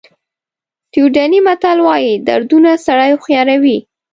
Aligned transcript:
سویډني 0.91 1.39
متل 1.47 1.77
وایي 1.87 2.13
دردونه 2.27 2.69
سړی 2.85 3.09
هوښیاروي. 3.13 3.77